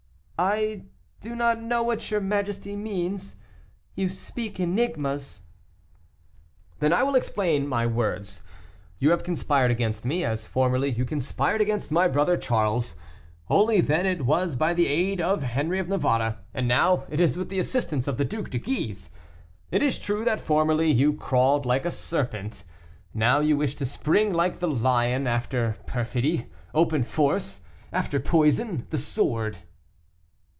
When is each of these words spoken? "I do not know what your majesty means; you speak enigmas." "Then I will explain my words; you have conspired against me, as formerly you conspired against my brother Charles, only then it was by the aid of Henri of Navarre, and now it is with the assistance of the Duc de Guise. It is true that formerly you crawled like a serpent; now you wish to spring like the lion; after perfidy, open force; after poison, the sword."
"I 0.43 0.85
do 1.19 1.35
not 1.35 1.61
know 1.61 1.83
what 1.83 2.09
your 2.09 2.19
majesty 2.19 2.75
means; 2.75 3.35
you 3.93 4.09
speak 4.09 4.59
enigmas." 4.59 5.43
"Then 6.79 6.91
I 6.91 7.03
will 7.03 7.13
explain 7.13 7.67
my 7.67 7.85
words; 7.85 8.41
you 8.97 9.11
have 9.11 9.23
conspired 9.23 9.69
against 9.69 10.03
me, 10.03 10.23
as 10.25 10.47
formerly 10.47 10.89
you 10.89 11.05
conspired 11.05 11.61
against 11.61 11.91
my 11.91 12.07
brother 12.07 12.37
Charles, 12.37 12.95
only 13.51 13.81
then 13.81 14.07
it 14.07 14.25
was 14.25 14.55
by 14.55 14.73
the 14.73 14.87
aid 14.87 15.21
of 15.21 15.43
Henri 15.43 15.77
of 15.77 15.87
Navarre, 15.89 16.39
and 16.55 16.67
now 16.67 17.03
it 17.11 17.19
is 17.19 17.37
with 17.37 17.49
the 17.49 17.59
assistance 17.59 18.07
of 18.07 18.17
the 18.17 18.25
Duc 18.25 18.49
de 18.49 18.57
Guise. 18.57 19.11
It 19.69 19.83
is 19.83 19.99
true 19.99 20.25
that 20.25 20.41
formerly 20.41 20.89
you 20.91 21.13
crawled 21.13 21.67
like 21.67 21.85
a 21.85 21.91
serpent; 21.91 22.63
now 23.13 23.41
you 23.41 23.57
wish 23.57 23.75
to 23.75 23.85
spring 23.85 24.33
like 24.33 24.57
the 24.57 24.67
lion; 24.67 25.27
after 25.27 25.77
perfidy, 25.85 26.47
open 26.73 27.03
force; 27.03 27.61
after 27.93 28.19
poison, 28.19 28.87
the 28.89 28.97
sword." 28.97 29.59